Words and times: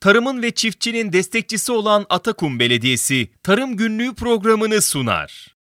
tarımın 0.00 0.42
ve 0.42 0.50
çiftçinin 0.50 1.12
destekçisi 1.12 1.72
olan 1.72 2.06
Atakum 2.10 2.58
Belediyesi 2.58 3.28
Tarım 3.42 3.76
Günlüğü 3.76 4.14
programını 4.14 4.82
sunar. 4.82 5.58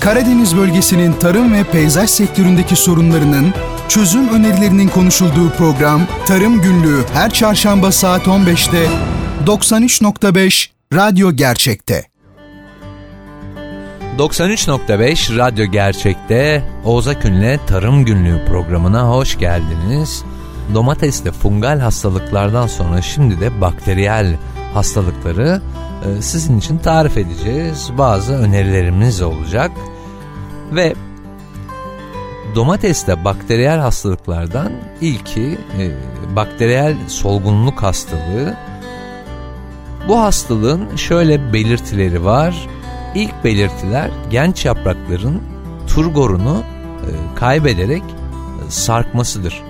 Karadeniz 0.00 0.56
bölgesinin 0.56 1.12
tarım 1.12 1.54
ve 1.54 1.64
peyzaj 1.64 2.10
sektöründeki 2.10 2.76
sorunlarının 2.76 3.54
çözüm 3.88 4.28
önerilerinin 4.28 4.88
konuşulduğu 4.88 5.50
program 5.50 6.06
Tarım 6.26 6.62
Günlüğü 6.62 7.04
her 7.12 7.30
çarşamba 7.30 7.92
saat 7.92 8.26
15'te 8.26 8.86
93.5 9.46 10.68
Radyo 10.94 11.32
Gerçek'te. 11.32 12.04
93.5 14.18 15.36
Radyo 15.36 15.66
Gerçek'te 15.66 16.64
Oğuz 16.84 17.08
Akün'le 17.08 17.58
Tarım 17.66 18.04
Günlüğü 18.04 18.44
programına 18.46 19.08
hoş 19.08 19.38
geldiniz. 19.38 20.24
Domateste 20.74 21.32
fungal 21.32 21.80
hastalıklardan 21.80 22.66
sonra 22.66 23.02
şimdi 23.02 23.40
de 23.40 23.60
bakteriyel 23.60 24.36
hastalıkları 24.74 25.62
e, 26.04 26.22
sizin 26.22 26.58
için 26.58 26.78
tarif 26.78 27.16
edeceğiz. 27.16 27.90
Bazı 27.98 28.32
önerilerimiz 28.32 29.22
olacak. 29.22 29.70
Ve 30.72 30.94
domateste 32.54 33.24
bakteriyel 33.24 33.78
hastalıklardan 33.78 34.72
ilki 35.00 35.58
e, 35.78 35.90
bakteriyel 36.36 36.96
solgunluk 37.06 37.82
hastalığı. 37.82 38.56
Bu 40.08 40.20
hastalığın 40.20 40.96
şöyle 40.96 41.52
belirtileri 41.52 42.24
var. 42.24 42.68
İlk 43.14 43.44
belirtiler 43.44 44.10
genç 44.30 44.64
yaprakların 44.64 45.42
turgorunu 45.86 46.62
e, 47.02 47.10
kaybederek 47.34 48.02
sarkmasıdır. 48.68 49.67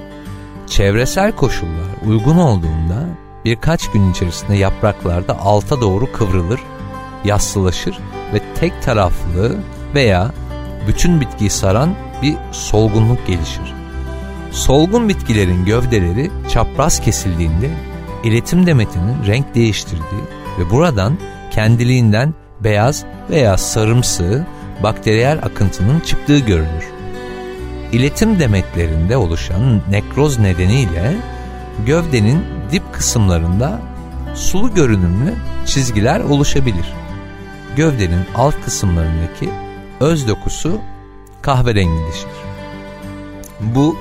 Çevresel 0.71 1.33
koşullar 1.33 2.07
uygun 2.07 2.37
olduğunda 2.37 3.07
birkaç 3.45 3.91
gün 3.91 4.11
içerisinde 4.11 4.57
yapraklarda 4.57 5.39
alta 5.41 5.81
doğru 5.81 6.13
kıvrılır, 6.13 6.61
yassılaşır 7.25 7.99
ve 8.34 8.41
tek 8.55 8.83
taraflı 8.83 9.57
veya 9.95 10.31
bütün 10.89 11.20
bitkiyi 11.20 11.51
saran 11.51 11.95
bir 12.23 12.34
solgunluk 12.53 13.27
gelişir. 13.27 13.75
Solgun 14.51 15.09
bitkilerin 15.09 15.65
gövdeleri 15.65 16.31
çapraz 16.48 17.01
kesildiğinde 17.01 17.70
iletim 18.25 18.67
demetinin 18.67 19.27
renk 19.27 19.55
değiştirdiği 19.55 20.23
ve 20.59 20.70
buradan 20.70 21.19
kendiliğinden 21.51 22.35
beyaz 22.61 23.05
veya 23.31 23.59
sarımsı 23.59 24.47
bakteriyel 24.83 25.39
akıntının 25.39 26.01
çıktığı 26.01 26.39
görülür. 26.39 26.98
İletim 27.92 28.41
demetlerinde 28.41 29.17
oluşan 29.17 29.83
nekroz 29.91 30.39
nedeniyle 30.39 31.17
gövdenin 31.86 32.45
dip 32.72 32.92
kısımlarında 32.92 33.80
sulu 34.34 34.75
görünümlü 34.75 35.34
çizgiler 35.67 36.20
oluşabilir. 36.20 36.92
Gövdenin 37.77 38.25
alt 38.34 38.55
kısımlarındaki 38.64 39.50
öz 40.00 40.28
dokusu 40.28 40.80
kahverengileşir. 41.42 42.28
Bu 43.61 43.97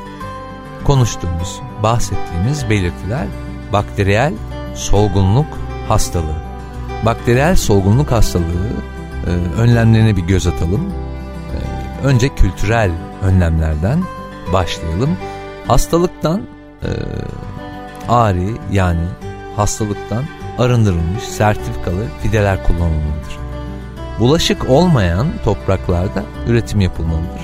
konuştuğumuz, 0.83 1.59
bahsettiğimiz 1.83 2.69
belirtiler 2.69 3.27
bakteriyel 3.73 4.33
solgunluk 4.75 5.47
hastalığı. 5.87 6.41
Bakteriyel 7.05 7.55
solgunluk 7.55 8.11
hastalığı 8.11 8.69
e, 9.27 9.29
önlemlerine 9.61 10.15
bir 10.17 10.21
göz 10.21 10.47
atalım. 10.47 10.93
E, 11.53 12.07
önce 12.07 12.35
kültürel 12.35 12.91
önlemlerden 13.27 14.03
başlayalım. 14.53 15.17
Hastalıktan 15.67 16.41
e, 16.83 16.89
ari 18.09 18.51
yani 18.71 19.05
hastalıktan 19.55 20.23
arındırılmış 20.57 21.23
sertifikalı 21.23 22.05
fideler 22.21 22.63
kullanılmalıdır. 22.63 23.37
Bulaşık 24.19 24.69
olmayan 24.69 25.27
topraklarda 25.43 26.23
üretim 26.47 26.81
yapılmalıdır. 26.81 27.41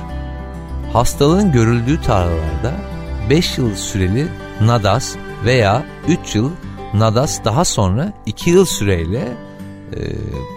Hastalığın 0.93 1.51
görüldüğü 1.51 2.01
tarlalarda 2.01 2.73
5 3.29 3.57
yıl 3.57 3.75
süreli 3.75 4.27
nadas 4.61 5.15
veya 5.45 5.83
3 6.07 6.35
yıl 6.35 6.51
nadas 6.93 7.45
daha 7.45 7.65
sonra 7.65 8.13
2 8.25 8.49
yıl 8.49 8.65
süreyle 8.65 9.37
e, 9.93 9.99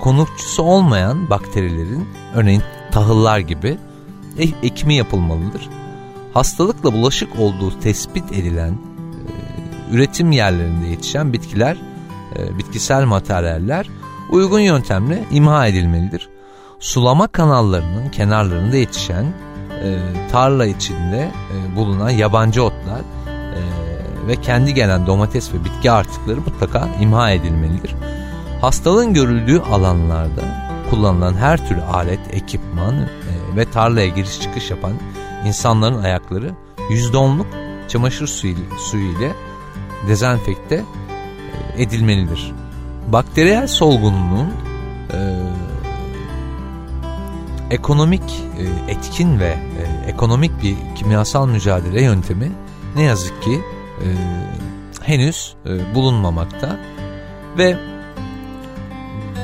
konukçusu 0.03 0.63
olmayan 0.63 1.31
bakterilerin 1.31 2.09
örneğin 2.35 2.63
tahıllar 2.93 3.39
gibi 3.39 3.79
ekimi 4.63 4.95
yapılmalıdır. 4.95 5.69
Hastalıkla 6.35 6.93
bulaşık 6.93 7.39
olduğu 7.39 7.81
tespit 7.81 8.33
edilen 8.33 8.71
e, 8.71 9.95
üretim 9.95 10.33
yerlerinde 10.33 10.87
yetişen 10.87 11.33
bitkiler, 11.33 11.77
e, 12.37 12.59
bitkisel 12.59 13.05
materyaller 13.05 13.89
uygun 14.31 14.61
yöntemle 14.61 15.25
imha 15.31 15.67
edilmelidir. 15.67 16.29
Sulama 16.81 17.27
kanallarının 17.27 18.09
kenarlarında 18.09 18.77
yetişen 18.77 19.27
tarla 20.33 20.67
içinde 20.67 21.31
bulunan 21.77 22.11
yabancı 22.11 22.63
otlar 22.63 23.01
ve 24.27 24.37
kendi 24.37 24.75
gelen 24.75 25.07
domates 25.07 25.55
ve 25.55 25.65
bitki 25.65 25.91
artıkları 25.91 26.41
mutlaka 26.41 26.89
imha 27.01 27.31
edilmelidir. 27.31 27.95
Hastalığın 28.61 29.15
görüldüğü 29.15 29.61
alanlarda 29.61 30.43
kullanılan 30.91 31.35
her 31.35 31.69
tür 31.69 31.79
alet, 31.79 32.21
ekipman 32.31 32.95
ve 33.57 33.71
tarlaya 33.71 34.09
giriş 34.09 34.41
çıkış 34.41 34.71
yapan 34.71 34.93
insanların 35.47 36.03
ayakları 36.03 36.55
%10'luk 36.91 37.47
çamaşır 37.89 38.27
suyu, 38.27 38.57
ile 38.95 39.33
dezenfekte 40.09 40.75
e, 40.75 41.83
edilmelidir. 41.83 42.53
Bakteriyel 43.09 43.67
solgunluğun 43.67 44.53
e, 45.13 45.19
ekonomik 47.71 48.45
e, 48.59 48.93
etkin 48.93 49.41
ve 49.41 49.49
e, 49.49 50.11
ekonomik 50.11 50.63
bir 50.63 50.77
kimyasal 50.97 51.49
mücadele 51.49 52.03
yöntemi 52.03 52.53
ne 52.97 53.03
yazık 53.03 53.43
ki 53.43 53.61
e, 54.01 54.07
henüz 55.03 55.55
e, 55.67 55.95
bulunmamakta 55.95 56.77
ve 57.59 57.77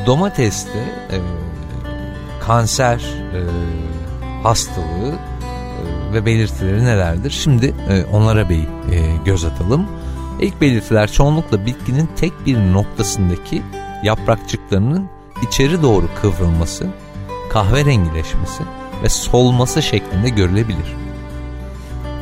domateste 0.07 0.79
e, 1.11 1.17
kanser 2.41 2.99
e, 3.35 3.41
hastalığı 4.43 5.13
e, 5.13 6.13
ve 6.13 6.27
belirtileri 6.27 6.85
nelerdir? 6.85 7.31
Şimdi 7.31 7.75
e, 7.89 8.05
onlara 8.05 8.49
bir 8.49 8.63
e, 8.93 9.17
göz 9.25 9.45
atalım. 9.45 9.87
İlk 10.41 10.61
belirtiler 10.61 11.13
çoğunlukla 11.13 11.67
bitkinin 11.67 12.09
tek 12.17 12.33
bir 12.47 12.73
noktasındaki 12.73 13.63
yaprakçıklarının 14.03 15.09
içeri 15.49 15.83
doğru 15.83 16.09
kıvrılması, 16.23 16.87
kahverengileşmesi 17.51 18.63
ve 19.03 19.09
solması 19.09 19.83
şeklinde 19.83 20.29
görülebilir. 20.29 20.97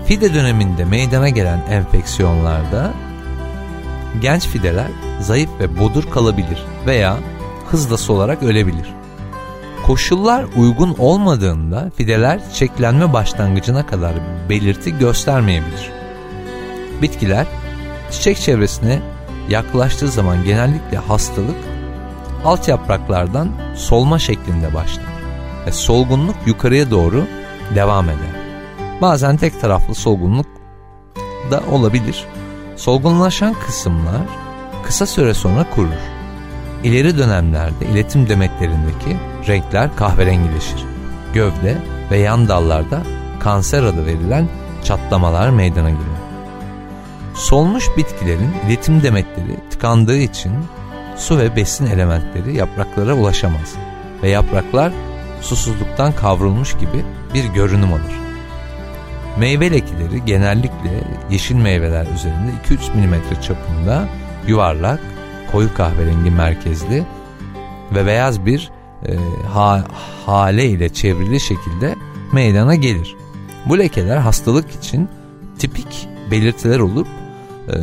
Fide 0.07 0.35
döneminde 0.35 0.85
meydana 0.85 1.29
gelen 1.29 1.61
enfeksiyonlarda 1.71 2.93
genç 4.21 4.47
fideler 4.47 4.91
zayıf 5.21 5.51
ve 5.61 5.79
bodur 5.79 6.11
kalabilir 6.11 6.65
veya 6.87 7.19
hızla 7.71 7.97
solarak 7.97 8.43
ölebilir. 8.43 9.00
Koşullar 9.87 10.45
uygun 10.57 10.95
olmadığında 10.99 11.91
fideler 11.97 12.41
çiçeklenme 12.53 13.13
başlangıcına 13.13 13.87
kadar 13.87 14.13
belirti 14.49 14.99
göstermeyebilir. 14.99 15.91
Bitkiler 17.03 17.47
çiçek 18.11 18.37
çevresine 18.37 18.99
yaklaştığı 19.49 20.09
zaman 20.09 20.45
genellikle 20.45 20.97
hastalık 20.97 21.57
alt 22.45 22.69
yapraklardan 22.69 23.49
solma 23.77 24.19
şeklinde 24.19 24.75
başlar 24.75 25.05
ve 25.67 25.73
solgunluk 25.73 26.37
yukarıya 26.47 26.91
doğru 26.91 27.25
devam 27.75 28.05
eder. 28.05 28.41
Bazen 29.01 29.37
tek 29.37 29.61
taraflı 29.61 29.95
solgunluk 29.95 30.47
da 31.51 31.63
olabilir. 31.73 32.25
Solgunlaşan 32.77 33.55
kısımlar 33.67 34.23
kısa 34.87 35.07
süre 35.07 35.35
sonra 35.35 35.67
kurur. 35.75 35.89
İleri 36.85 37.19
dönemlerde 37.19 37.87
iletim 37.87 38.29
demetlerindeki 38.29 39.17
renkler 39.49 39.97
kahverengileşir. 39.97 40.85
Gövde 41.35 41.77
ve 42.11 42.19
yan 42.19 42.49
dallarda 42.49 43.03
kanser 43.41 43.83
adı 43.83 44.07
verilen 44.07 44.49
çatlamalar 44.85 45.51
meydana 45.51 45.91
gelir. 45.91 46.21
Solmuş 47.35 47.85
bitkilerin 47.97 48.55
iletim 48.67 49.03
demetleri 49.03 49.57
tıkandığı 49.71 50.19
için 50.19 50.53
su 51.17 51.39
ve 51.39 51.57
besin 51.57 51.87
elementleri 51.87 52.57
yapraklara 52.57 53.15
ulaşamaz 53.15 53.75
ve 54.23 54.29
yapraklar 54.29 54.93
susuzluktan 55.41 56.13
kavrulmuş 56.13 56.75
gibi 56.75 57.05
bir 57.35 57.45
görünüm 57.45 57.93
alır. 57.93 58.21
Meyve 59.39 59.71
lekeleri 59.71 60.25
genellikle 60.25 61.05
yeşil 61.31 61.55
meyveler 61.55 62.07
üzerinde 62.15 62.51
2-3 62.69 62.95
mm 62.95 63.41
çapında 63.41 64.09
yuvarlak, 64.47 65.01
koyu 65.53 65.75
kahverengi 65.75 66.31
merkezli 66.31 67.05
ve 67.95 68.07
beyaz 68.07 68.47
bir 68.47 68.71
e, 69.07 69.17
ha, 69.47 69.85
hale 70.27 70.67
ile 70.67 70.89
çevrili 70.89 71.41
şekilde 71.41 71.97
meydana 72.33 72.75
gelir. 72.75 73.17
Bu 73.67 73.79
lekeler 73.79 74.17
hastalık 74.17 74.71
için 74.71 75.09
tipik 75.59 76.09
belirtiler 76.31 76.79
olup 76.79 77.07
e, 77.69 77.77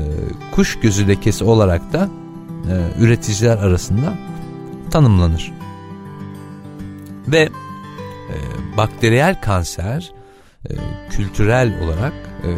kuş 0.52 0.80
gözü 0.80 1.08
lekesi 1.08 1.44
olarak 1.44 1.94
da 1.94 2.10
e, 2.72 3.02
üreticiler 3.02 3.58
arasında 3.58 4.14
tanımlanır. 4.92 5.54
Ve 7.28 7.40
e, 7.40 8.36
bakteriyel 8.78 9.42
kanser 9.42 10.12
e, 10.70 10.74
kültürel 11.10 11.84
olarak 11.84 12.14
e, 12.44 12.50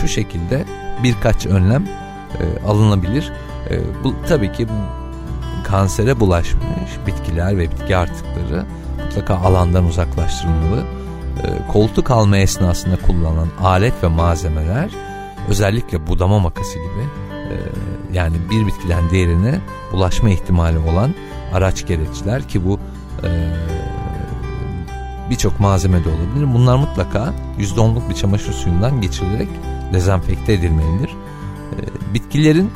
şu 0.00 0.08
şekilde 0.08 0.64
birkaç 1.02 1.46
önlem 1.46 1.84
e, 1.84 2.66
alınabilir. 2.66 3.32
E, 3.70 4.04
bu 4.04 4.14
tabii 4.28 4.52
ki 4.52 4.66
kansere 5.74 6.20
bulaşmış 6.20 6.90
bitkiler 7.06 7.58
ve 7.58 7.70
bitki 7.70 7.96
artıkları 7.96 8.66
mutlaka 9.04 9.34
alandan 9.34 9.84
uzaklaştırılmalı. 9.84 10.84
E, 11.42 11.72
koltuk 11.72 12.10
alma 12.10 12.36
esnasında 12.36 12.96
kullanılan 12.96 13.48
alet 13.62 14.02
ve 14.02 14.06
malzemeler 14.06 14.90
özellikle 15.48 16.06
budama 16.06 16.38
makası 16.38 16.78
gibi 16.78 17.04
e, 17.32 17.54
yani 18.12 18.36
bir 18.50 18.66
bitkiden 18.66 19.10
diğerine 19.10 19.60
ulaşma 19.92 20.30
ihtimali 20.30 20.78
olan 20.78 21.14
araç 21.52 21.86
gereçler 21.86 22.48
ki 22.48 22.66
bu 22.66 22.78
e, 23.22 23.30
birçok 25.30 25.60
malzeme 25.60 26.04
de 26.04 26.08
olabilir. 26.08 26.54
Bunlar 26.54 26.76
mutlaka 26.76 27.34
%10'luk 27.58 28.08
bir 28.10 28.14
çamaşır 28.14 28.52
suyundan 28.52 29.00
geçirilerek 29.00 29.48
dezenfekte 29.92 30.52
edilmelidir. 30.52 31.10
E, 31.10 32.14
bitkilerin 32.14 32.72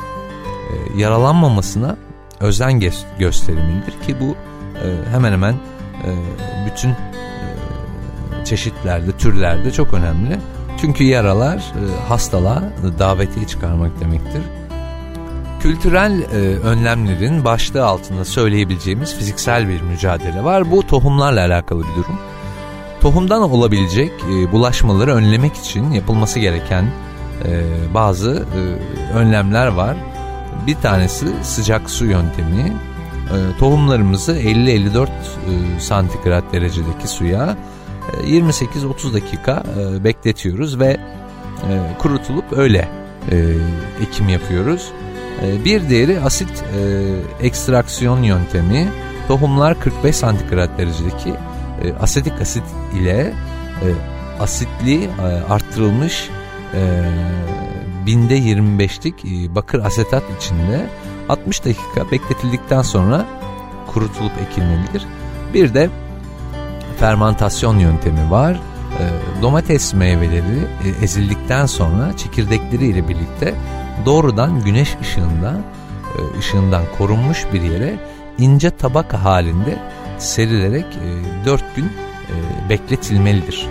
yaralanmamasına 0.95 1.97
özen 2.39 2.79
gösterilmelidir 3.19 4.01
ki 4.07 4.15
bu 4.19 4.35
e, 4.75 5.11
hemen 5.11 5.31
hemen 5.31 5.53
e, 5.53 6.09
bütün 6.65 6.89
e, 6.89 6.95
çeşitlerde, 8.45 9.11
türlerde 9.11 9.71
çok 9.71 9.93
önemli. 9.93 10.39
Çünkü 10.81 11.03
yaralar 11.03 11.57
e, 11.57 12.07
hastalığa 12.07 12.63
davetiye 12.99 13.47
çıkarmak 13.47 13.99
demektir. 13.99 14.41
Kültürel 15.59 16.21
e, 16.21 16.59
önlemlerin 16.59 17.45
başlığı 17.45 17.85
altında 17.85 18.25
söyleyebileceğimiz 18.25 19.15
fiziksel 19.15 19.69
bir 19.69 19.81
mücadele 19.81 20.43
var. 20.43 20.71
Bu 20.71 20.87
tohumlarla 20.87 21.45
alakalı 21.45 21.79
bir 21.79 21.95
durum. 21.95 22.19
Tohumdan 23.01 23.41
olabilecek 23.41 24.11
e, 24.31 24.51
bulaşmaları 24.51 25.15
önlemek 25.15 25.55
için 25.55 25.91
yapılması 25.91 26.39
gereken 26.39 26.85
e, 27.45 27.63
bazı 27.93 28.45
e, 28.55 29.13
önlemler 29.13 29.67
var. 29.67 29.97
Bir 30.69 30.75
tanesi 30.75 31.27
sıcak 31.43 31.89
su 31.89 32.05
yöntemi. 32.05 32.61
E, 32.61 33.57
tohumlarımızı 33.59 34.31
50-54 34.31 35.07
e, 35.07 35.09
santigrat 35.79 36.53
derecedeki 36.53 37.07
suya 37.07 37.57
28-30 38.23 39.13
dakika 39.13 39.63
e, 39.79 40.03
bekletiyoruz 40.03 40.79
ve 40.79 40.85
e, 40.85 40.97
kurutulup 41.99 42.57
öyle 42.57 42.87
e, 43.31 43.37
ekim 44.01 44.29
yapıyoruz. 44.29 44.91
Bir 45.65 45.89
diğeri 45.89 46.19
asit 46.19 46.63
ekstraksiyon 47.41 48.23
yöntemi. 48.23 48.87
Tohumlar 49.27 49.79
45 49.79 50.15
santigrat 50.15 50.77
derecedeki 50.77 51.33
asetik 51.99 52.41
asit 52.41 52.63
ile 52.99 53.33
asitli 54.39 55.09
arttırılmış 55.49 56.29
binde 58.05 58.39
25'lik 58.39 59.25
bakır 59.55 59.79
asetat 59.79 60.23
içinde 60.37 60.89
60 61.29 61.65
dakika 61.65 62.11
bekletildikten 62.11 62.81
sonra 62.81 63.25
kurutulup 63.87 64.31
ekilmelidir. 64.49 65.05
Bir 65.53 65.73
de 65.73 65.89
fermantasyon 66.99 67.79
yöntemi 67.79 68.31
var. 68.31 68.53
E, 68.99 69.03
domates 69.41 69.93
meyveleri 69.93 70.59
e, 70.85 71.03
ezildikten 71.03 71.65
sonra 71.65 72.17
çekirdekleri 72.17 72.85
ile 72.87 73.07
birlikte 73.07 73.53
doğrudan 74.05 74.63
güneş 74.63 74.97
ışığında 75.01 75.53
e, 76.17 76.39
ışığından 76.39 76.83
korunmuş 76.97 77.45
bir 77.53 77.61
yere 77.61 77.99
ince 78.37 78.71
tabaka 78.71 79.23
halinde 79.23 79.77
serilerek 80.17 80.85
e, 80.85 81.45
4 81.45 81.75
gün 81.75 81.85
e, 81.85 82.69
bekletilmelidir. 82.69 83.67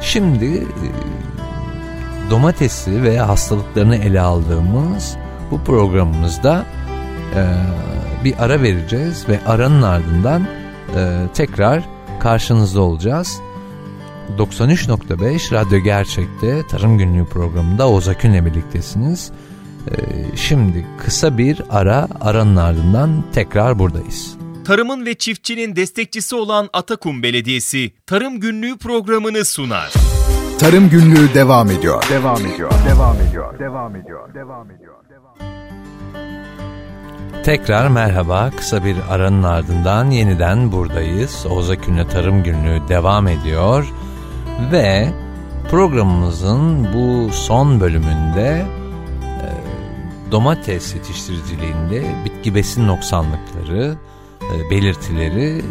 Şimdi 0.00 0.46
e, 0.56 0.86
domatesi 2.30 3.02
ve 3.02 3.18
hastalıklarını 3.18 3.96
ele 3.96 4.20
aldığımız 4.20 5.16
bu 5.50 5.60
programımızda 5.60 6.64
e, 7.34 7.42
bir 8.24 8.34
ara 8.38 8.62
vereceğiz 8.62 9.28
ve 9.28 9.40
aranın 9.46 9.82
ardından 9.82 10.48
e, 10.96 11.26
tekrar 11.34 11.82
karşınızda 12.20 12.80
olacağız. 12.80 13.40
93.5 14.38 15.52
Radyo 15.52 15.78
Gerçek'te 15.78 16.66
Tarım 16.66 16.98
Günlüğü 16.98 17.26
programında 17.26 17.88
Oğuz 17.88 18.08
Akün'le 18.08 18.46
birliktesiniz. 18.46 19.30
Ee, 19.90 20.36
şimdi 20.36 20.86
kısa 20.98 21.38
bir 21.38 21.62
ara, 21.70 22.08
aranın 22.20 22.56
ardından 22.56 23.24
tekrar 23.32 23.78
buradayız. 23.78 24.36
Tarımın 24.64 25.06
ve 25.06 25.14
çiftçinin 25.14 25.76
destekçisi 25.76 26.36
olan 26.36 26.68
Atakum 26.72 27.22
Belediyesi 27.22 27.92
Tarım 28.06 28.40
Günlüğü 28.40 28.78
programını 28.78 29.44
sunar. 29.44 30.07
Tarım 30.58 30.90
Günlüğü 30.90 31.34
devam 31.34 31.70
ediyor. 31.70 32.04
Devam 32.10 32.46
ediyor. 32.46 32.70
Devam 32.86 33.16
ediyor. 33.20 33.58
Devam 33.58 33.96
ediyor. 33.96 34.34
Devam 34.34 34.70
ediyor. 34.70 34.94
Tekrar 37.44 37.88
merhaba. 37.88 38.50
Kısa 38.56 38.84
bir 38.84 38.96
aranın 39.10 39.42
ardından 39.42 40.10
yeniden 40.10 40.72
buradayız. 40.72 41.46
Oğuz 41.50 41.70
Akün'le 41.70 42.08
Tarım 42.08 42.42
Günlüğü 42.42 42.88
devam 42.88 43.28
ediyor. 43.28 43.92
Ve 44.72 45.08
programımızın 45.70 46.92
bu 46.94 47.32
son 47.32 47.80
bölümünde 47.80 48.66
e, 49.22 49.46
domates 50.32 50.94
yetiştiriciliğinde 50.94 52.04
bitki 52.24 52.54
besin 52.54 52.86
noksanlıkları, 52.86 53.94
e, 54.42 54.70
belirtileri 54.70 55.58
e, 55.58 55.62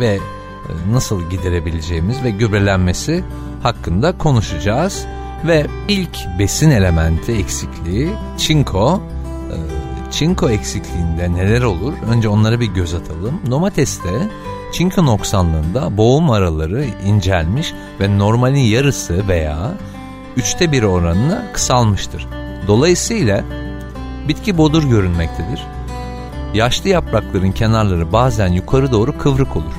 ve 0.00 0.18
e, 0.68 0.92
nasıl 0.92 1.30
giderebileceğimiz 1.30 2.24
ve 2.24 2.30
gübrelenmesi 2.30 3.24
hakkında 3.62 4.18
konuşacağız. 4.18 5.06
Ve 5.46 5.66
ilk 5.88 6.18
besin 6.38 6.70
elementi 6.70 7.32
eksikliği 7.32 8.10
çinko 8.38 9.02
e, 9.50 9.56
çinko 10.10 10.50
eksikliğinde 10.50 11.34
neler 11.34 11.62
olur? 11.62 11.92
Önce 12.10 12.28
onlara 12.28 12.60
bir 12.60 12.66
göz 12.66 12.94
atalım. 12.94 13.40
Domateste 13.50 14.28
çinko 14.72 15.06
noksanlığında 15.06 15.96
boğum 15.96 16.30
araları 16.30 16.84
incelmiş 17.04 17.74
ve 18.00 18.18
normalin 18.18 18.60
yarısı 18.60 19.28
veya 19.28 19.72
üçte 20.36 20.72
bir 20.72 20.82
oranına 20.82 21.52
kısalmıştır. 21.52 22.26
Dolayısıyla 22.66 23.44
bitki 24.28 24.58
bodur 24.58 24.84
görünmektedir. 24.84 25.66
Yaşlı 26.54 26.88
yaprakların 26.88 27.52
kenarları 27.52 28.12
bazen 28.12 28.48
yukarı 28.48 28.92
doğru 28.92 29.18
kıvrık 29.18 29.56
olur 29.56 29.74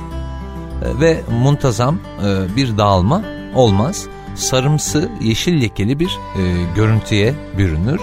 e, 0.82 1.00
ve 1.00 1.20
muntazam 1.42 1.98
e, 2.24 2.56
bir 2.56 2.78
dağılma 2.78 3.22
olmaz. 3.54 4.06
Sarımsı 4.34 5.08
yeşil 5.20 5.62
lekeli 5.62 5.98
bir 5.98 6.08
e, 6.08 6.42
görüntüye 6.74 7.34
bürünür 7.58 8.00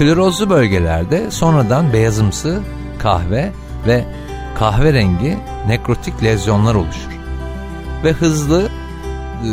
Klorozlu 0.00 0.50
bölgelerde 0.50 1.30
sonradan 1.30 1.92
beyazımsı 1.92 2.60
kahve 2.98 3.52
ve 3.86 4.04
kahverengi 4.54 5.38
nekrotik 5.66 6.22
lezyonlar 6.22 6.74
oluşur. 6.74 7.10
Ve 8.04 8.12
hızlı 8.12 8.62
e, 8.62 9.50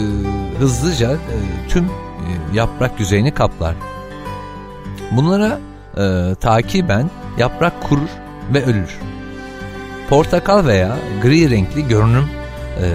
hızlıca 0.60 1.12
e, 1.12 1.38
tüm 1.70 1.86
e, 1.86 1.90
yaprak 2.54 3.00
yüzeyini 3.00 3.34
kaplar. 3.34 3.76
Bunlara 5.12 5.60
e, 5.98 6.36
takiben 6.36 7.10
yaprak 7.38 7.84
kurur 7.84 8.10
ve 8.54 8.66
ölür. 8.66 9.00
Portakal 10.10 10.66
veya 10.66 10.98
gri 11.24 11.50
renkli 11.50 11.88
görünüm 11.88 12.30
e, 12.82 12.88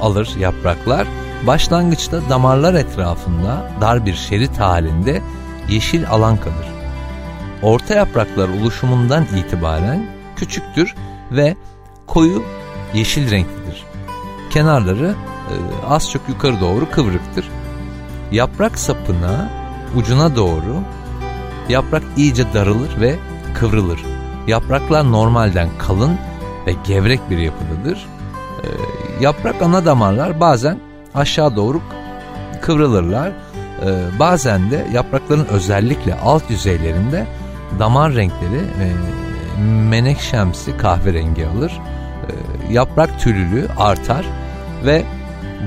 alır 0.00 0.28
yapraklar. 0.38 1.06
Başlangıçta 1.46 2.28
damarlar 2.28 2.74
etrafında 2.74 3.70
dar 3.80 4.06
bir 4.06 4.14
şerit 4.14 4.60
halinde 4.60 5.22
yeşil 5.68 6.10
alan 6.10 6.36
kalır 6.36 6.78
orta 7.62 7.94
yapraklar 7.94 8.48
oluşumundan 8.48 9.24
itibaren 9.36 10.06
küçüktür 10.36 10.94
ve 11.32 11.56
koyu 12.06 12.42
yeşil 12.94 13.30
renklidir. 13.30 13.84
Kenarları 14.50 15.14
e, 15.50 15.54
az 15.88 16.10
çok 16.10 16.28
yukarı 16.28 16.60
doğru 16.60 16.90
kıvrıktır. 16.90 17.48
Yaprak 18.32 18.78
sapına 18.78 19.50
ucuna 19.96 20.36
doğru 20.36 20.82
yaprak 21.68 22.02
iyice 22.16 22.54
daralır 22.54 23.00
ve 23.00 23.16
kıvrılır. 23.54 24.04
Yapraklar 24.46 25.12
normalden 25.12 25.68
kalın 25.78 26.18
ve 26.66 26.74
gevrek 26.86 27.30
bir 27.30 27.38
yapıdadır. 27.38 28.06
E, 28.62 28.66
yaprak 29.20 29.62
ana 29.62 29.84
damarlar 29.84 30.40
bazen 30.40 30.78
aşağı 31.14 31.56
doğru 31.56 31.80
kıvrılırlar. 32.62 33.28
E, 33.28 34.18
bazen 34.18 34.70
de 34.70 34.86
yaprakların 34.92 35.46
özellikle 35.46 36.14
alt 36.14 36.50
yüzeylerinde 36.50 37.26
damar 37.78 38.14
renkleri 38.14 38.58
e, 38.58 38.86
menekşemsi 39.64 40.76
kahverengi 40.76 41.46
alır. 41.46 41.80
E, 42.28 42.72
yaprak 42.72 43.20
tülülü 43.20 43.68
artar 43.78 44.26
ve 44.84 45.04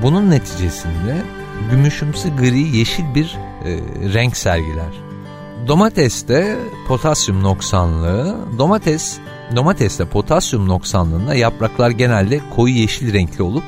bunun 0.02 0.30
neticesinde 0.30 1.22
gümüşümsü 1.70 2.36
gri 2.36 2.76
yeşil 2.76 3.14
bir 3.14 3.38
e, 3.64 3.78
renk 4.14 4.36
sergiler. 4.36 5.02
domateste 5.68 6.56
potasyum 6.88 7.42
noksanlığı, 7.42 8.36
domates 8.58 9.18
domateste 9.56 10.04
potasyum 10.04 10.68
noksanlığında 10.68 11.34
yapraklar 11.34 11.90
genelde 11.90 12.40
koyu 12.56 12.74
yeşil 12.74 13.12
renkli 13.12 13.42
olup 13.42 13.64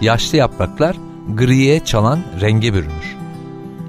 yaşlı 0.00 0.38
yapraklar 0.38 0.96
griye 1.34 1.84
çalan 1.84 2.20
renge 2.40 2.74
bürünür. 2.74 3.16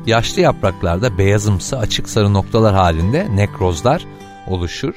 Yaşlı 0.06 0.42
yapraklarda 0.42 1.18
beyazımsı 1.18 1.80
açık 1.80 2.10
sarı 2.10 2.34
noktalar 2.34 2.76
halinde 2.76 3.28
nekrozlar 3.36 4.06
oluşur. 4.48 4.94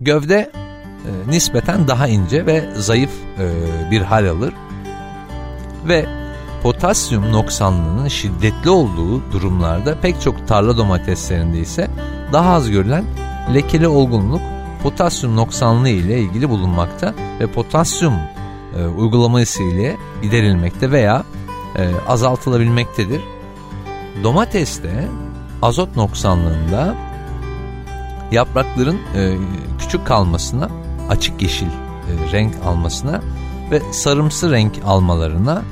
Gövde 0.00 0.50
e, 1.04 1.30
nispeten 1.30 1.88
daha 1.88 2.08
ince 2.08 2.46
ve 2.46 2.70
zayıf 2.76 3.10
e, 3.38 3.50
bir 3.90 4.00
hal 4.00 4.30
alır 4.30 4.54
ve 5.88 6.06
potasyum 6.62 7.32
noksanlığının 7.32 8.08
şiddetli 8.08 8.70
olduğu 8.70 9.32
durumlarda 9.32 10.00
pek 10.00 10.20
çok 10.20 10.48
tarla 10.48 10.76
domateslerinde 10.76 11.58
ise 11.58 11.90
daha 12.32 12.52
az 12.52 12.70
görülen 12.70 13.04
lekeli 13.54 13.88
olgunluk 13.88 14.40
potasyum 14.82 15.36
noksanlığı 15.36 15.88
ile 15.88 16.20
ilgili 16.20 16.48
bulunmakta 16.48 17.14
ve 17.40 17.46
potasyum 17.46 18.14
e, 18.78 18.86
uygulaması 18.86 19.62
ile 19.62 19.96
giderilmekte 20.22 20.90
veya 20.90 21.24
e, 21.76 21.90
azaltılabilmektedir. 22.08 23.20
Domateste 24.22 25.08
azot 25.62 25.96
noksanlığında 25.96 26.94
yaprakların 28.32 28.98
e, 29.16 29.36
küçük 29.78 30.06
kalmasına, 30.06 30.68
açık 31.08 31.42
yeşil 31.42 31.66
e, 31.66 32.32
renk 32.32 32.54
almasına 32.66 33.20
ve 33.70 33.82
sarımsı 33.92 34.50
renk 34.50 34.72
almalarına 34.84 35.62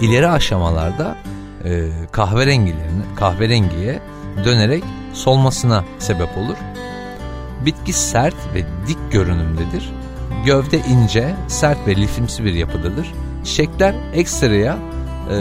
ileri 0.00 0.28
aşamalarda 0.28 1.16
e, 1.64 1.88
kahverengilerine, 2.12 3.02
kahverengiye 3.16 4.00
dönerek 4.44 4.84
solmasına 5.12 5.84
sebep 5.98 6.38
olur. 6.38 6.56
Bitki 7.66 7.92
sert 7.92 8.36
ve 8.54 8.64
dik 8.88 9.12
görünümdedir. 9.12 9.92
Gövde 10.46 10.78
ince, 10.78 11.34
sert 11.48 11.86
ve 11.86 11.96
lifimsi 11.96 12.44
bir 12.44 12.54
yapıdadır. 12.54 13.12
Çiçekler 13.44 13.94
ekstraya 14.14 14.78
e, 15.30 15.36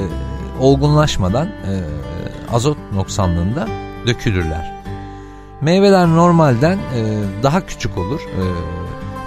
olgunlaşmadan 0.60 1.48
e, 1.48 1.74
azot 2.53 2.77
noksanlığında 2.93 3.67
dökülürler. 4.08 4.79
Meyveler 5.62 6.08
normalden 6.08 6.77
e, 6.77 7.24
daha 7.43 7.65
küçük 7.65 7.98
olur. 7.98 8.22
E, 8.22 8.43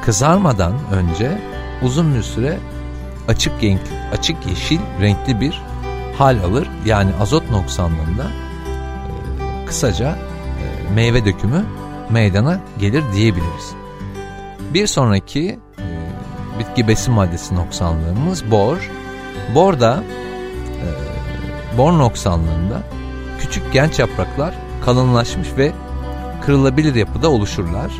kızarmadan 0.05 0.73
önce 0.93 1.39
uzun 1.83 2.15
bir 2.15 2.23
süre 2.23 2.59
açık 3.29 3.63
renk, 3.63 3.81
açık 4.13 4.47
yeşil 4.47 4.81
renkli 5.01 5.41
bir 5.41 5.63
hal 6.19 6.39
alır. 6.45 6.69
Yani 6.87 7.11
azot 7.21 7.51
noksanlığında 7.51 8.23
e, 8.23 9.67
kısaca 9.67 10.09
e, 10.09 10.93
meyve 10.95 11.25
dökümü 11.25 11.65
meydana 12.11 12.61
gelir 12.79 13.05
diyebiliriz. 13.15 13.75
Bir 14.75 14.87
sonraki 14.87 15.59
e, 15.79 15.87
bitki 16.59 16.89
besin 16.89 17.15
maddesi 17.15 17.55
noksanlığımız 17.55 18.51
bor. 18.51 18.91
Bor 19.55 19.81
da 19.81 20.03
bor 21.79 21.93
noksanlığında 21.93 22.83
küçük 23.41 23.73
genç 23.73 23.99
yapraklar 23.99 24.55
kalınlaşmış 24.85 25.49
ve 25.57 25.73
kırılabilir 26.47 26.95
yapıda 26.95 27.31
oluşurlar. 27.31 27.93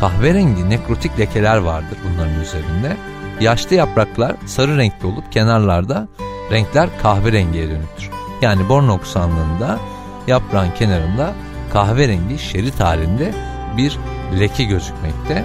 Kahverengi 0.00 0.70
nekrotik 0.70 1.18
lekeler 1.18 1.56
vardır 1.56 1.98
bunların 2.04 2.40
üzerinde. 2.40 2.96
Yaşlı 3.40 3.76
yapraklar 3.76 4.36
sarı 4.46 4.78
renkli 4.78 5.06
olup 5.06 5.32
kenarlarda 5.32 6.08
renkler 6.50 6.88
kahverengiye 7.02 7.68
dönüktür. 7.68 8.10
Yani 8.42 8.68
bor 8.68 8.82
noksanlığında 8.82 9.78
yaprağın 10.26 10.70
kenarında 10.70 11.32
kahverengi 11.72 12.38
şerit 12.38 12.80
halinde 12.80 13.34
bir 13.76 13.98
leke 14.40 14.64
gözükmekte. 14.64 15.44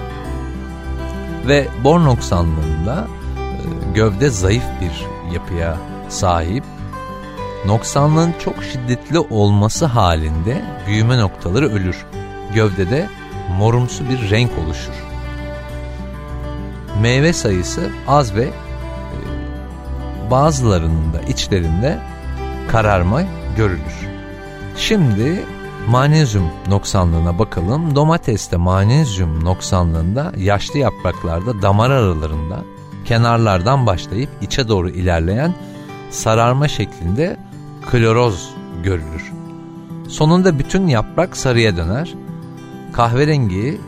Ve 1.47 1.67
bor 1.83 2.00
noksanlığında 2.00 3.07
e, 3.38 3.93
gövde 3.93 4.29
zayıf 4.29 4.63
bir 4.81 5.05
yapıya 5.33 5.77
sahip. 6.09 6.63
Noksanlığın 7.67 8.33
çok 8.39 8.63
şiddetli 8.63 9.19
olması 9.19 9.86
halinde 9.86 10.65
büyüme 10.88 11.17
noktaları 11.17 11.69
ölür. 11.74 12.05
Gövdede 12.53 13.09
morumsu 13.57 14.09
bir 14.09 14.29
renk 14.29 14.51
oluşur. 14.65 14.93
Meyve 17.01 17.33
sayısı 17.33 17.89
az 18.07 18.36
ve 18.36 18.43
e, 18.43 18.51
bazılarının 20.31 21.13
da 21.13 21.21
içlerinde 21.21 22.00
kararma 22.71 23.21
görülür. 23.57 24.07
Şimdi 24.77 25.45
Manezyum 25.88 26.50
noksanlığına 26.67 27.39
bakalım. 27.39 27.95
Domateste 27.95 28.57
manezyum 28.57 29.45
noksanlığında 29.45 30.33
yaşlı 30.38 30.79
yapraklarda 30.79 31.62
damar 31.62 31.89
aralarında 31.89 32.63
kenarlardan 33.05 33.86
başlayıp 33.86 34.29
içe 34.41 34.67
doğru 34.67 34.89
ilerleyen 34.89 35.53
sararma 36.09 36.67
şeklinde 36.67 37.38
kloroz 37.91 38.50
görülür. 38.84 39.32
Sonunda 40.08 40.60
bütün 40.60 40.88
yaprak 40.88 41.38
sarıya 41.38 41.77
döner. 41.77 42.13
Kahverengi 42.94 43.82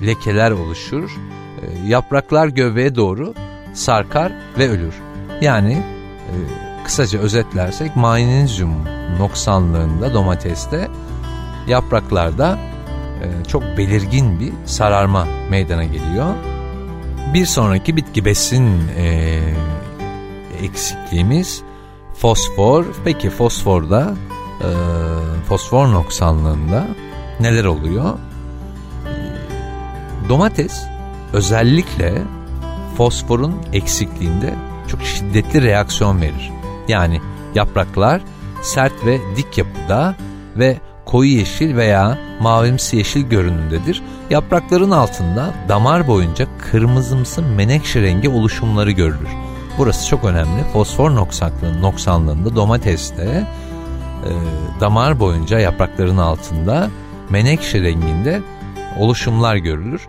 e, 0.00 0.06
lekeler 0.06 0.50
oluşur. 0.50 1.10
E, 1.62 1.88
yapraklar 1.88 2.48
gövdeye 2.48 2.94
doğru 2.94 3.34
sarkar 3.74 4.32
ve 4.58 4.68
ölür. 4.68 4.94
Yani 5.40 5.72
e, 5.72 6.34
kısaca 6.84 7.18
özetlersek 7.18 7.96
manezyum 7.96 8.74
noksanlığında 9.18 10.14
domateste 10.14 10.88
yapraklarda 11.68 12.58
e, 13.22 13.44
çok 13.48 13.62
belirgin 13.62 14.40
bir 14.40 14.52
sararma 14.64 15.26
meydana 15.50 15.84
geliyor. 15.84 16.34
Bir 17.34 17.46
sonraki 17.46 17.96
bitki 17.96 18.24
besin 18.24 18.88
e, 18.98 19.40
eksikliğimiz 20.62 21.62
fosfor. 22.16 22.84
Peki 23.04 23.30
fosforda 23.30 24.14
e, 24.60 24.68
fosfor 25.48 25.92
noksanlığında 25.92 26.86
neler 27.40 27.64
oluyor? 27.64 28.18
Domates 30.28 30.82
özellikle 31.32 32.22
fosforun 32.96 33.54
eksikliğinde 33.72 34.54
çok 34.88 35.02
şiddetli 35.02 35.62
reaksiyon 35.62 36.20
verir. 36.20 36.52
Yani 36.88 37.20
yapraklar 37.54 38.22
sert 38.62 39.06
ve 39.06 39.18
dik 39.36 39.58
yapıda 39.58 40.14
ve 40.56 40.78
koyu 41.04 41.30
yeşil 41.30 41.76
veya 41.76 42.18
mavimsi 42.40 42.96
yeşil 42.96 43.22
görünümdedir. 43.22 44.02
Yaprakların 44.30 44.90
altında 44.90 45.54
damar 45.68 46.06
boyunca 46.06 46.46
kırmızımsı 46.58 47.42
menekşe 47.42 48.02
rengi 48.02 48.28
oluşumları 48.28 48.90
görülür. 48.90 49.28
Burası 49.78 50.08
çok 50.08 50.24
önemli. 50.24 50.64
Fosfor 50.72 51.14
noksanlığında, 51.14 51.78
noksanlığında 51.80 52.56
domateste 52.56 53.46
e, 54.24 54.30
damar 54.80 55.20
boyunca 55.20 55.58
yaprakların 55.58 56.16
altında 56.16 56.90
menekşe 57.30 57.80
renginde 57.82 58.40
oluşumlar 58.98 59.56
görülür. 59.56 60.08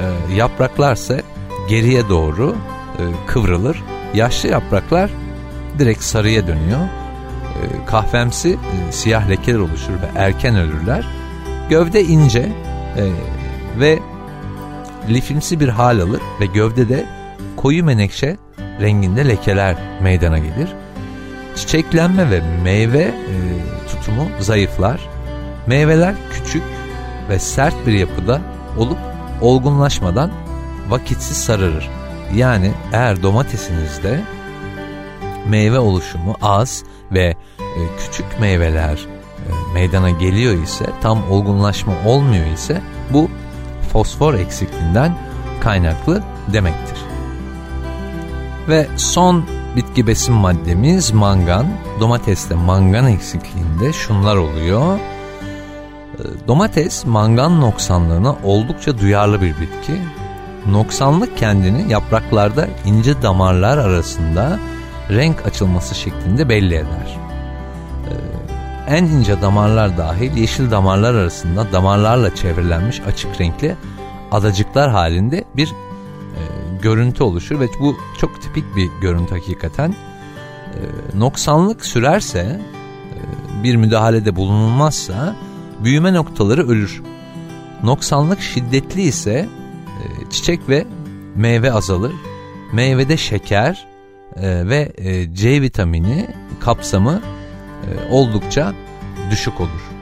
E, 0.00 0.34
yapraklarsa 0.34 1.20
geriye 1.68 2.08
doğru 2.08 2.56
e, 2.98 3.02
kıvrılır. 3.26 3.82
Yaşlı 4.14 4.48
yapraklar 4.48 5.10
direkt 5.78 6.02
sarıya 6.02 6.46
dönüyor. 6.46 6.80
E, 6.80 7.86
kahvemsi 7.86 8.50
e, 8.50 8.92
siyah 8.92 9.28
lekeler 9.28 9.58
oluşur 9.58 9.92
ve 9.92 10.18
erken 10.18 10.56
ölürler. 10.56 11.06
Gövde 11.70 12.04
ince 12.04 12.52
e, 12.96 13.04
ve 13.80 13.98
lifimsi 15.08 15.60
bir 15.60 15.68
hal 15.68 16.00
alır 16.00 16.20
ve 16.40 16.46
gövdede 16.46 17.06
koyu 17.56 17.84
menekşe 17.84 18.36
renginde 18.82 19.28
lekeler 19.28 19.76
meydana 20.02 20.38
gelir. 20.38 20.68
Çiçeklenme 21.56 22.30
ve 22.30 22.42
meyve 22.64 23.02
e, 23.02 23.12
tutumu 23.88 24.28
zayıflar. 24.40 25.08
Meyveler 25.66 26.14
küçük 26.32 26.62
ve 27.28 27.38
sert 27.38 27.86
bir 27.86 27.92
yapıda 27.92 28.40
olup 28.78 28.98
olgunlaşmadan 29.40 30.30
vakitsiz 30.88 31.36
sararır. 31.36 31.90
Yani 32.34 32.72
eğer 32.92 33.22
domatesinizde 33.22 34.20
meyve 35.48 35.78
oluşumu 35.78 36.36
az 36.42 36.84
ve 37.12 37.34
e, 37.58 37.80
küçük 37.98 38.40
meyveler 38.40 38.94
e, 39.48 39.74
meydana 39.74 40.10
geliyor 40.10 40.62
ise 40.62 40.86
tam 41.02 41.30
olgunlaşma 41.30 41.92
olmuyor 42.06 42.46
ise 42.46 42.80
bu 43.10 43.30
fosfor 43.92 44.34
eksikliğinden 44.34 45.16
kaynaklı 45.60 46.22
demektir. 46.52 47.11
Ve 48.68 48.86
son 48.96 49.44
bitki 49.76 50.06
besin 50.06 50.34
maddemiz 50.34 51.12
mangan. 51.12 51.66
Domateste 52.00 52.54
mangan 52.54 53.06
eksikliğinde 53.06 53.92
şunlar 53.92 54.36
oluyor. 54.36 54.98
E, 54.98 56.48
domates 56.48 57.06
mangan 57.06 57.60
noksanlığına 57.60 58.36
oldukça 58.44 58.98
duyarlı 58.98 59.40
bir 59.40 59.50
bitki. 59.60 60.00
Noksanlık 60.70 61.38
kendini 61.38 61.92
yapraklarda 61.92 62.66
ince 62.84 63.22
damarlar 63.22 63.78
arasında 63.78 64.58
renk 65.10 65.46
açılması 65.46 65.94
şeklinde 65.94 66.48
belli 66.48 66.74
eder. 66.74 67.18
Ee, 68.88 68.94
en 68.96 69.04
ince 69.04 69.42
damarlar 69.42 69.98
dahil 69.98 70.36
yeşil 70.36 70.70
damarlar 70.70 71.14
arasında 71.14 71.72
damarlarla 71.72 72.34
çevrilenmiş 72.34 73.00
açık 73.00 73.40
renkli 73.40 73.76
adacıklar 74.32 74.90
halinde 74.90 75.44
bir 75.56 75.72
görüntü 76.82 77.22
oluşur 77.22 77.60
ve 77.60 77.66
bu 77.80 77.96
çok 78.18 78.42
tipik 78.42 78.76
bir 78.76 78.90
görüntü 79.00 79.34
hakikaten. 79.34 79.90
E, 79.90 79.98
noksanlık 81.18 81.86
sürerse 81.86 82.38
e, 82.40 83.62
bir 83.62 83.76
müdahalede 83.76 84.36
bulunulmazsa 84.36 85.36
büyüme 85.84 86.14
noktaları 86.14 86.68
ölür. 86.68 87.02
Noksanlık 87.82 88.40
şiddetli 88.40 89.02
ise 89.02 89.48
e, 90.02 90.30
çiçek 90.30 90.68
ve 90.68 90.86
meyve 91.36 91.72
azalır. 91.72 92.12
Meyvede 92.72 93.16
şeker 93.16 93.86
e, 94.36 94.68
ve 94.68 94.92
e, 94.96 95.34
C 95.34 95.62
vitamini 95.62 96.28
kapsamı 96.60 97.20
e, 97.82 98.12
oldukça 98.12 98.72
düşük 99.30 99.60
olur. 99.60 99.92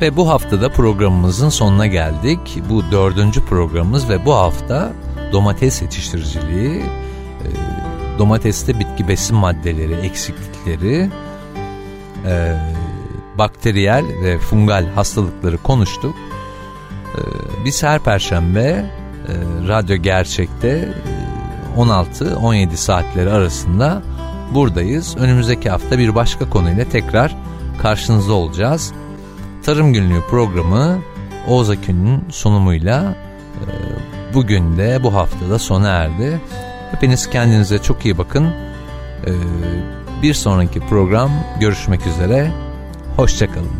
Ve 0.00 0.16
bu 0.16 0.28
haftada 0.28 0.68
programımızın 0.68 1.48
sonuna 1.48 1.86
geldik. 1.86 2.62
Bu 2.70 2.82
dördüncü 2.90 3.44
programımız 3.44 4.08
ve 4.08 4.24
bu 4.24 4.34
hafta 4.34 4.92
domates 5.32 5.82
yetiştiriciliği, 5.82 6.80
e, 6.80 7.48
domateste 8.18 8.78
bitki 8.78 9.08
besin 9.08 9.36
maddeleri, 9.36 9.94
eksiklikleri, 9.94 11.10
e, 12.26 12.56
bakteriyel 13.38 14.04
ve 14.22 14.38
fungal 14.38 14.86
hastalıkları 14.94 15.58
konuştuk. 15.58 16.14
E, 17.14 17.20
biz 17.64 17.82
her 17.82 17.98
perşembe 17.98 18.60
e, 18.60 18.84
Radyo 19.68 19.96
Gerçek'te 19.96 20.94
16-17 21.76 22.76
saatleri 22.76 23.30
arasında 23.30 24.02
buradayız. 24.54 25.16
Önümüzdeki 25.16 25.70
hafta 25.70 25.98
bir 25.98 26.14
başka 26.14 26.50
konuyla 26.50 26.84
tekrar 26.84 27.36
karşınızda 27.82 28.32
olacağız. 28.32 28.92
Tarım 29.62 29.92
Günlüğü 29.92 30.22
programı 30.30 30.98
Oğuz 31.48 31.70
Akün'ün 31.70 32.24
sunumuyla 32.30 33.14
e, 33.60 33.66
bugün 34.34 34.78
de 34.78 35.02
bu 35.02 35.14
haftada 35.14 35.58
sona 35.58 35.88
erdi. 35.88 36.40
Hepiniz 36.90 37.30
kendinize 37.30 37.78
çok 37.78 38.04
iyi 38.04 38.18
bakın. 38.18 38.44
E, 39.26 39.32
bir 40.22 40.34
sonraki 40.34 40.80
program 40.80 41.30
görüşmek 41.60 42.06
üzere. 42.06 42.52
Hoşçakalın. 43.16 43.70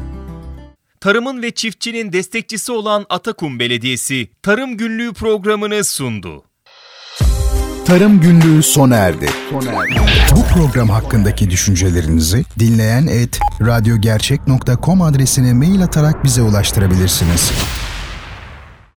Tarımın 1.00 1.42
ve 1.42 1.50
çiftçinin 1.50 2.12
destekçisi 2.12 2.73
olan 2.73 3.07
Atakum 3.09 3.59
Belediyesi 3.59 4.28
Tarım 4.42 4.76
Günlüğü 4.76 5.12
programını 5.12 5.85
sundu. 5.85 6.45
Tarım 7.85 8.21
Günlüğü 8.21 8.62
sona 8.62 8.97
erdi. 8.97 9.30
Sona 9.50 9.71
erdi. 9.71 10.00
Bu 10.37 10.45
program 10.54 10.88
hakkındaki 10.88 11.50
düşüncelerinizi 11.50 12.45
dinleyen 12.59 13.07
et 13.07 13.38
radyogercek.com 13.61 15.02
adresine 15.02 15.52
mail 15.52 15.83
atarak 15.83 16.25
bize 16.25 16.42
ulaştırabilirsiniz. 16.42 17.52